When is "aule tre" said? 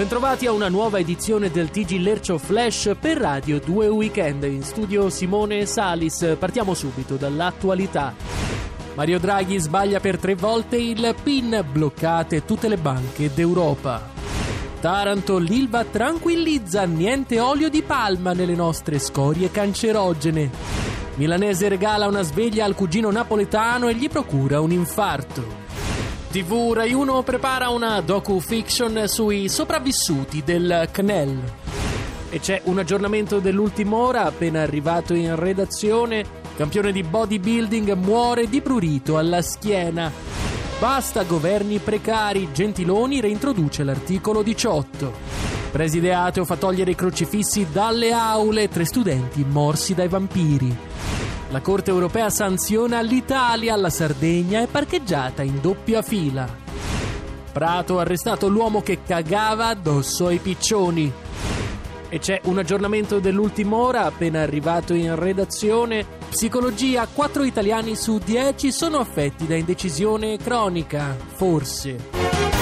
48.12-48.84